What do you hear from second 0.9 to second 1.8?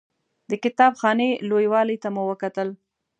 خانې لوی